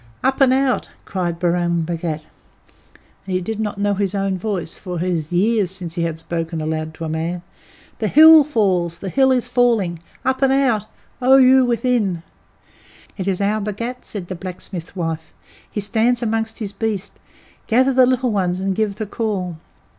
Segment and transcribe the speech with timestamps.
[0.23, 2.25] "Up and out!" cried Purun Bhagat;
[3.27, 6.17] and he did not know his own voice, for it was years since he had
[6.17, 7.43] spoken aloud to a man.
[7.99, 8.97] "The hill falls!
[8.97, 9.99] The hill is falling!
[10.25, 10.87] Up and out,
[11.21, 12.23] oh, you within!"
[13.15, 15.31] "It is our Bhagat," said the blacksmith's wife.
[15.69, 17.19] "He stands among his beasts.
[17.67, 19.57] Gather the little ones and give the call."